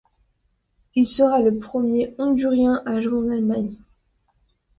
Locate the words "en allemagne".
3.19-3.77